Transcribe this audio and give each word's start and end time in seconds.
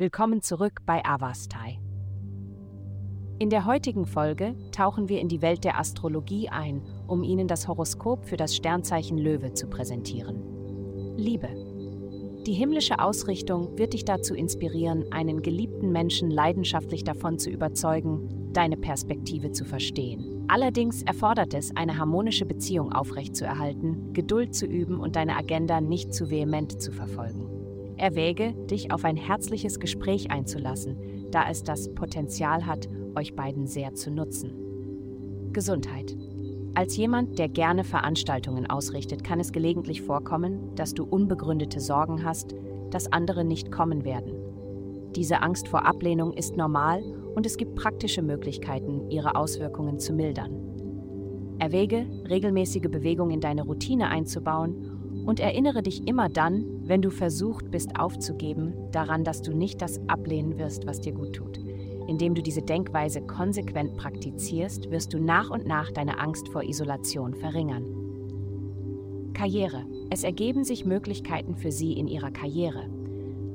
Willkommen 0.00 0.40
zurück 0.40 0.80
bei 0.86 1.04
Avastai. 1.04 1.78
In 3.38 3.50
der 3.50 3.66
heutigen 3.66 4.06
Folge 4.06 4.56
tauchen 4.72 5.10
wir 5.10 5.20
in 5.20 5.28
die 5.28 5.42
Welt 5.42 5.62
der 5.62 5.78
Astrologie 5.78 6.48
ein, 6.48 6.80
um 7.06 7.22
Ihnen 7.22 7.48
das 7.48 7.68
Horoskop 7.68 8.24
für 8.24 8.38
das 8.38 8.56
Sternzeichen 8.56 9.18
Löwe 9.18 9.52
zu 9.52 9.66
präsentieren. 9.66 11.16
Liebe. 11.18 11.48
Die 12.46 12.54
himmlische 12.54 12.98
Ausrichtung 12.98 13.76
wird 13.76 13.92
dich 13.92 14.06
dazu 14.06 14.34
inspirieren, 14.34 15.04
einen 15.12 15.42
geliebten 15.42 15.92
Menschen 15.92 16.30
leidenschaftlich 16.30 17.04
davon 17.04 17.38
zu 17.38 17.50
überzeugen, 17.50 18.54
deine 18.54 18.78
Perspektive 18.78 19.52
zu 19.52 19.66
verstehen. 19.66 20.46
Allerdings 20.48 21.02
erfordert 21.02 21.52
es, 21.52 21.76
eine 21.76 21.98
harmonische 21.98 22.46
Beziehung 22.46 22.90
aufrechtzuerhalten, 22.90 24.14
Geduld 24.14 24.54
zu 24.54 24.64
üben 24.64 24.98
und 24.98 25.14
deine 25.14 25.36
Agenda 25.36 25.82
nicht 25.82 26.14
zu 26.14 26.30
vehement 26.30 26.80
zu 26.80 26.90
verfolgen. 26.90 27.59
Erwäge, 28.00 28.54
dich 28.66 28.92
auf 28.92 29.04
ein 29.04 29.16
herzliches 29.16 29.78
Gespräch 29.78 30.30
einzulassen, 30.30 30.96
da 31.30 31.48
es 31.48 31.62
das 31.62 31.94
Potenzial 31.94 32.66
hat, 32.66 32.88
euch 33.14 33.36
beiden 33.36 33.66
sehr 33.66 33.94
zu 33.94 34.10
nutzen. 34.10 34.52
Gesundheit. 35.52 36.16
Als 36.74 36.96
jemand, 36.96 37.38
der 37.38 37.48
gerne 37.48 37.84
Veranstaltungen 37.84 38.68
ausrichtet, 38.70 39.24
kann 39.24 39.40
es 39.40 39.52
gelegentlich 39.52 40.02
vorkommen, 40.02 40.74
dass 40.76 40.94
du 40.94 41.04
unbegründete 41.04 41.80
Sorgen 41.80 42.24
hast, 42.24 42.54
dass 42.90 43.12
andere 43.12 43.44
nicht 43.44 43.70
kommen 43.70 44.04
werden. 44.04 44.32
Diese 45.14 45.42
Angst 45.42 45.68
vor 45.68 45.84
Ablehnung 45.84 46.32
ist 46.32 46.56
normal 46.56 47.02
und 47.34 47.44
es 47.44 47.56
gibt 47.56 47.74
praktische 47.74 48.22
Möglichkeiten, 48.22 49.10
ihre 49.10 49.34
Auswirkungen 49.34 49.98
zu 49.98 50.12
mildern. 50.12 51.56
Erwäge, 51.58 52.06
regelmäßige 52.28 52.88
Bewegung 52.88 53.30
in 53.30 53.40
deine 53.40 53.64
Routine 53.64 54.08
einzubauen 54.08 55.09
und 55.30 55.38
erinnere 55.38 55.80
dich 55.80 56.08
immer 56.08 56.28
dann, 56.28 56.64
wenn 56.82 57.02
du 57.02 57.10
versucht 57.10 57.70
bist 57.70 57.96
aufzugeben, 57.96 58.74
daran, 58.90 59.22
dass 59.22 59.42
du 59.42 59.52
nicht 59.52 59.80
das 59.80 60.00
ablehnen 60.08 60.58
wirst, 60.58 60.88
was 60.88 61.00
dir 61.00 61.12
gut 61.12 61.36
tut. 61.36 61.60
Indem 62.08 62.34
du 62.34 62.42
diese 62.42 62.62
Denkweise 62.62 63.20
konsequent 63.20 63.96
praktizierst, 63.96 64.90
wirst 64.90 65.14
du 65.14 65.20
nach 65.20 65.48
und 65.50 65.68
nach 65.68 65.92
deine 65.92 66.18
Angst 66.18 66.48
vor 66.48 66.64
Isolation 66.64 67.36
verringern. 67.36 67.84
Karriere. 69.32 69.84
Es 70.10 70.24
ergeben 70.24 70.64
sich 70.64 70.84
Möglichkeiten 70.84 71.54
für 71.54 71.70
Sie 71.70 71.92
in 71.92 72.08
Ihrer 72.08 72.32
Karriere. 72.32 72.90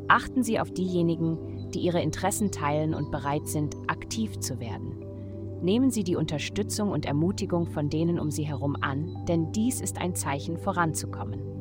Achten 0.07 0.43
Sie 0.43 0.61
auf 0.61 0.71
diejenigen, 0.71 1.69
die 1.73 1.79
Ihre 1.79 2.01
Interessen 2.01 2.51
teilen 2.51 2.93
und 2.93 3.11
bereit 3.11 3.49
sind, 3.49 3.75
aktiv 3.87 4.39
zu 4.39 4.61
werden. 4.61 4.93
Nehmen 5.61 5.91
Sie 5.91 6.05
die 6.05 6.15
Unterstützung 6.15 6.91
und 6.91 7.05
Ermutigung 7.05 7.67
von 7.67 7.89
denen 7.89 8.17
um 8.17 8.31
Sie 8.31 8.43
herum 8.43 8.77
an, 8.79 9.25
denn 9.27 9.51
dies 9.51 9.81
ist 9.81 9.97
ein 9.97 10.15
Zeichen 10.15 10.57
voranzukommen. 10.57 11.54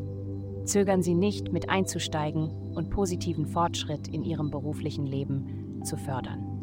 Zögern 0.65 1.03
Sie 1.03 1.15
nicht, 1.15 1.53
mit 1.53 1.69
einzusteigen 1.69 2.51
und 2.75 2.91
positiven 2.91 3.47
Fortschritt 3.47 4.09
in 4.09 4.23
Ihrem 4.23 4.51
beruflichen 4.51 5.07
Leben 5.07 5.83
zu 5.85 5.97
fördern. 5.97 6.55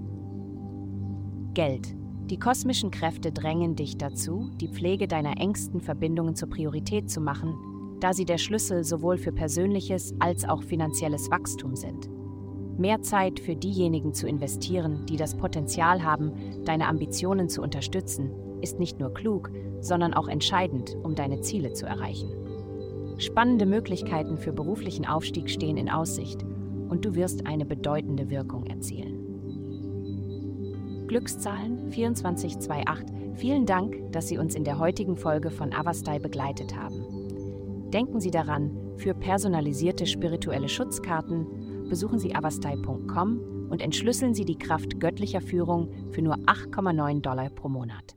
Geld. 1.54 1.96
Die 2.26 2.40
kosmischen 2.40 2.92
Kräfte 2.92 3.32
drängen 3.32 3.76
dich 3.76 3.98
dazu, 3.98 4.50
die 4.56 4.70
Pflege 4.70 5.08
deiner 5.08 5.38
engsten 5.38 5.82
Verbindungen 5.82 6.36
zur 6.36 6.50
Priorität 6.50 7.10
zu 7.10 7.20
machen, 7.20 7.98
da 8.00 8.14
sie 8.14 8.26
der 8.26 8.38
Schlüssel 8.38 8.84
sowohl 8.84 9.18
für 9.18 9.32
persönliches 9.32 10.16
als 10.20 10.48
auch 10.48 10.64
finanzielles 10.64 11.30
Wachstum 11.30 11.76
sind. 11.76 12.10
Mehr 12.78 13.02
Zeit 13.02 13.40
für 13.40 13.56
diejenigen 13.56 14.14
zu 14.14 14.28
investieren, 14.28 15.06
die 15.08 15.18
das 15.18 15.36
Potenzial 15.36 16.04
haben, 16.04 16.32
deine 16.64 16.88
Ambitionen 16.88 17.50
zu 17.50 17.62
unterstützen, 17.62 18.32
ist 18.62 18.80
nicht 18.80 19.00
nur 19.00 19.14
klug, 19.14 19.52
sondern 19.82 20.14
auch 20.14 20.28
entscheidend, 20.28 20.96
um 21.04 21.16
deine 21.16 21.42
Ziele 21.42 21.74
zu 21.74 21.86
erreichen. 21.86 22.30
Spannende 23.22 23.68
Möglichkeiten 23.68 24.40
für 24.40 24.52
beruflichen 24.52 25.06
Aufstieg 25.06 25.48
stehen 25.52 25.78
in 25.78 25.92
Aussicht 25.92 26.44
und 26.90 27.06
du 27.06 27.14
wirst 27.14 27.46
eine 27.46 27.66
bedeutende 27.66 28.32
Wirkung 28.32 28.66
erzielen. 28.66 29.22
Glückszahlen 31.08 31.92
2428. 31.92 33.36
Vielen 33.36 33.68
Dank, 33.68 34.12
dass 34.12 34.28
Sie 34.28 34.40
uns 34.40 34.56
in 34.56 34.64
der 34.64 34.80
heutigen 34.80 35.18
Folge 35.18 35.52
von 35.52 35.72
Avastai 35.72 36.18
begleitet 36.18 36.76
haben. 36.76 37.92
Denken 37.92 38.20
Sie 38.20 38.32
daran, 38.32 38.72
für 38.98 39.14
personalisierte 39.14 40.08
spirituelle 40.08 40.68
Schutzkarten 40.68 41.86
besuchen 41.90 42.18
Sie 42.18 42.34
avastai.com 42.34 43.68
und 43.70 43.84
entschlüsseln 43.84 44.34
Sie 44.34 44.46
die 44.46 44.58
Kraft 44.58 45.00
göttlicher 45.00 45.42
Führung 45.42 45.92
für 46.12 46.24
nur 46.24 46.38
8,9 46.38 47.22
Dollar 47.22 47.52
pro 47.52 47.70
Monat. 47.70 48.16